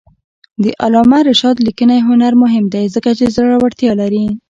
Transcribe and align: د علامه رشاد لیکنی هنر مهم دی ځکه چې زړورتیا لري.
د 0.63 0.65
علامه 0.83 1.19
رشاد 1.29 1.55
لیکنی 1.67 1.99
هنر 2.07 2.33
مهم 2.43 2.65
دی 2.73 2.85
ځکه 2.95 3.09
چې 3.17 3.25
زړورتیا 3.35 3.91
لري. 4.01 4.25